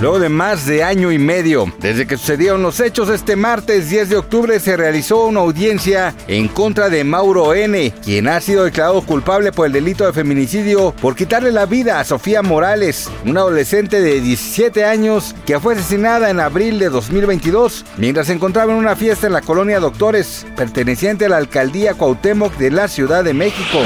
Luego 0.00 0.20
de 0.20 0.28
más 0.28 0.64
de 0.64 0.84
año 0.84 1.10
y 1.10 1.18
medio, 1.18 1.72
desde 1.80 2.06
que 2.06 2.16
sucedieron 2.16 2.62
los 2.62 2.78
hechos, 2.78 3.08
este 3.08 3.34
martes 3.34 3.90
10 3.90 4.10
de 4.10 4.16
octubre 4.16 4.60
se 4.60 4.76
realizó 4.76 5.24
una 5.24 5.40
audiencia 5.40 6.14
en 6.28 6.46
contra 6.46 6.88
de 6.88 7.02
Mauro 7.02 7.52
N., 7.52 7.92
quien 8.04 8.28
ha 8.28 8.40
sido 8.40 8.62
declarado 8.62 9.02
culpable 9.02 9.50
por 9.50 9.66
el 9.66 9.72
delito 9.72 10.06
de 10.06 10.12
feminicidio 10.12 10.94
por 11.02 11.16
quitarle 11.16 11.50
la 11.50 11.66
vida 11.66 11.98
a 11.98 12.04
Sofía 12.04 12.42
Morales, 12.42 13.10
una 13.24 13.40
adolescente 13.40 14.00
de 14.00 14.20
17 14.20 14.84
años 14.84 15.34
que 15.44 15.58
fue 15.58 15.74
asesinada 15.74 16.30
en 16.30 16.38
abril 16.38 16.78
de 16.78 16.90
2022 16.90 17.84
mientras 17.96 18.28
se 18.28 18.34
encontraba 18.34 18.72
en 18.72 18.78
una 18.78 18.94
fiesta 18.94 19.26
en 19.26 19.32
la 19.32 19.40
colonia 19.40 19.80
Doctores, 19.80 20.46
perteneciente 20.54 21.24
a 21.24 21.30
la 21.30 21.38
alcaldía 21.38 21.94
Cuauhtémoc 21.94 22.56
de 22.56 22.70
la 22.70 22.86
Ciudad 22.86 23.24
de 23.24 23.34
México. 23.34 23.80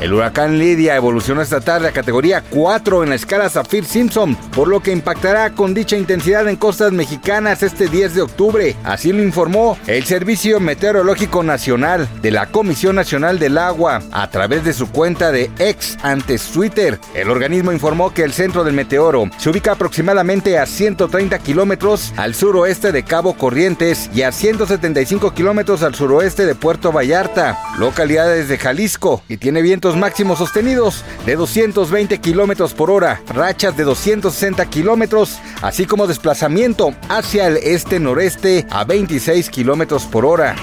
El 0.00 0.14
huracán 0.14 0.58
Lidia 0.58 0.96
evolucionó 0.96 1.42
esta 1.42 1.60
tarde 1.60 1.88
a 1.88 1.92
categoría 1.92 2.42
4 2.48 3.02
en 3.02 3.10
la 3.10 3.16
escala 3.16 3.50
Saffir-Simpson, 3.50 4.34
por 4.50 4.66
lo 4.66 4.80
que 4.80 4.92
impactará 4.92 5.50
con 5.50 5.74
dicha 5.74 5.94
intensidad 5.94 6.48
en 6.48 6.56
costas 6.56 6.90
mexicanas 6.90 7.62
este 7.62 7.86
10 7.86 8.14
de 8.14 8.22
octubre. 8.22 8.76
Así 8.82 9.12
lo 9.12 9.22
informó 9.22 9.76
el 9.86 10.04
Servicio 10.04 10.58
Meteorológico 10.58 11.42
Nacional 11.42 12.08
de 12.22 12.30
la 12.30 12.46
Comisión 12.46 12.96
Nacional 12.96 13.38
del 13.38 13.58
Agua 13.58 14.00
a 14.10 14.30
través 14.30 14.64
de 14.64 14.72
su 14.72 14.90
cuenta 14.90 15.32
de 15.32 15.50
ex 15.58 15.98
antes 16.02 16.44
Twitter. 16.50 16.98
El 17.14 17.28
organismo 17.28 17.70
informó 17.70 18.14
que 18.14 18.22
el 18.22 18.32
centro 18.32 18.64
del 18.64 18.72
meteoro 18.72 19.28
se 19.36 19.50
ubica 19.50 19.72
aproximadamente 19.72 20.58
a 20.58 20.64
130 20.64 21.38
kilómetros 21.40 22.14
al 22.16 22.34
suroeste 22.34 22.90
de 22.90 23.02
Cabo 23.02 23.34
Corrientes 23.34 24.08
y 24.14 24.22
a 24.22 24.32
175 24.32 25.34
kilómetros 25.34 25.82
al 25.82 25.94
suroeste 25.94 26.46
de 26.46 26.54
Puerto 26.54 26.90
Vallarta, 26.90 27.58
localidades 27.78 28.48
de 28.48 28.56
Jalisco, 28.56 29.22
y 29.28 29.36
tiene 29.36 29.60
vientos 29.60 29.89
máximos 29.96 30.38
sostenidos 30.38 31.04
de 31.26 31.36
220 31.36 32.18
kilómetros 32.18 32.74
por 32.74 32.90
hora, 32.90 33.20
rachas 33.28 33.76
de 33.76 33.84
260 33.84 34.64
kilómetros, 34.66 35.38
así 35.62 35.86
como 35.86 36.06
desplazamiento 36.06 36.94
hacia 37.08 37.46
el 37.46 37.56
este-noreste 37.56 38.66
a 38.70 38.84
26 38.84 39.50
kilómetros 39.50 40.04
por 40.04 40.24
hora. 40.24 40.56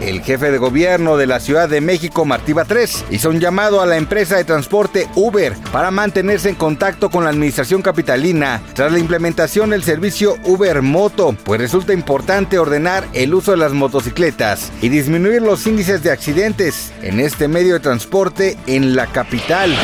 El 0.00 0.20
jefe 0.22 0.50
de 0.50 0.58
gobierno 0.58 1.16
de 1.16 1.28
la 1.28 1.38
Ciudad 1.38 1.68
de 1.68 1.80
México, 1.80 2.24
Martí 2.24 2.52
Batres, 2.52 3.04
hizo 3.10 3.30
un 3.30 3.38
llamado 3.38 3.80
a 3.80 3.86
la 3.86 3.96
empresa 3.96 4.36
de 4.36 4.44
transporte 4.44 5.08
Uber 5.14 5.54
para 5.70 5.92
mantenerse 5.92 6.48
en 6.48 6.56
contacto 6.56 7.08
con 7.08 7.22
la 7.22 7.30
administración 7.30 7.82
capitalina 7.82 8.60
tras 8.74 8.90
la 8.90 8.98
implementación 8.98 9.70
del 9.70 9.84
servicio 9.84 10.36
Uber 10.44 10.82
Moto, 10.82 11.36
pues 11.44 11.60
resulta 11.60 11.92
importante 11.92 12.58
ordenar 12.58 13.06
el 13.12 13.32
uso 13.32 13.52
de 13.52 13.58
las 13.58 13.72
motocicletas 13.72 14.72
y 14.80 14.88
disminuir 14.88 15.40
los 15.40 15.66
índices 15.68 16.02
de 16.02 16.10
accidentes 16.10 16.92
en 17.02 17.20
este 17.20 17.46
medio 17.46 17.74
de 17.74 17.80
transporte 17.80 18.21
en 18.66 18.94
la 18.94 19.06
capital. 19.06 19.74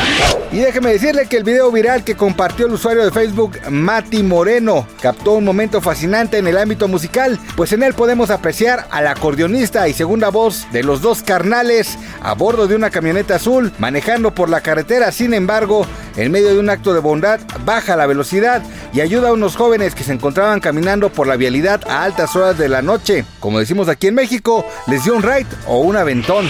Y 0.51 0.59
déjeme 0.59 0.91
decirle 0.91 1.27
que 1.27 1.37
el 1.37 1.43
video 1.43 1.71
viral 1.71 2.03
que 2.03 2.15
compartió 2.15 2.67
el 2.67 2.73
usuario 2.73 3.03
de 3.03 3.11
Facebook, 3.11 3.57
Mati 3.69 4.23
Moreno, 4.23 4.87
captó 5.01 5.33
un 5.33 5.43
momento 5.43 5.81
fascinante 5.81 6.37
en 6.37 6.47
el 6.47 6.57
ámbito 6.57 6.87
musical, 6.87 7.37
pues 7.57 7.73
en 7.73 7.83
él 7.83 7.93
podemos 7.93 8.29
apreciar 8.29 8.87
al 8.91 9.07
acordeonista 9.07 9.87
y 9.87 9.93
segunda 9.93 10.29
voz 10.29 10.67
de 10.71 10.83
los 10.83 11.01
dos 11.01 11.21
carnales 11.21 11.97
a 12.21 12.33
bordo 12.33 12.67
de 12.67 12.75
una 12.75 12.89
camioneta 12.89 13.35
azul 13.35 13.73
manejando 13.77 14.33
por 14.33 14.49
la 14.49 14.61
carretera. 14.61 15.11
Sin 15.11 15.33
embargo, 15.33 15.85
en 16.15 16.31
medio 16.31 16.49
de 16.49 16.59
un 16.59 16.69
acto 16.69 16.93
de 16.93 16.99
bondad, 16.99 17.41
baja 17.65 17.97
la 17.97 18.07
velocidad 18.07 18.63
y 18.93 19.01
ayuda 19.01 19.29
a 19.29 19.33
unos 19.33 19.57
jóvenes 19.57 19.95
que 19.95 20.03
se 20.05 20.13
encontraban 20.13 20.61
caminando 20.61 21.09
por 21.09 21.27
la 21.27 21.35
vialidad 21.35 21.81
a 21.89 22.03
altas 22.03 22.35
horas 22.35 22.57
de 22.57 22.69
la 22.69 22.81
noche. 22.81 23.25
Como 23.41 23.59
decimos 23.59 23.89
aquí 23.89 24.07
en 24.07 24.15
México, 24.15 24.65
les 24.87 25.03
dio 25.03 25.15
un 25.15 25.23
ride 25.23 25.47
o 25.67 25.79
un 25.79 25.97
aventón. 25.97 26.49